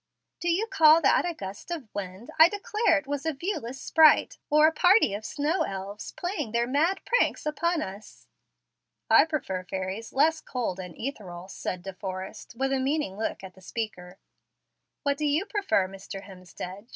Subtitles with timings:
[0.39, 2.31] "De you call that a gust of wind?
[2.39, 6.65] I declare it was a viewless sprite, or a party of snow elves, playing their
[6.65, 8.25] mad pranks upon us."
[9.11, 13.53] "I prefer fairies less cold and ethereal," said De Forrest, with a meaning look at
[13.53, 14.17] the speaker.
[15.03, 16.23] "What do you prefer, Mr.
[16.23, 16.89] Hemstead?"